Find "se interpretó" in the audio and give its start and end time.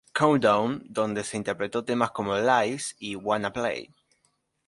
1.23-1.85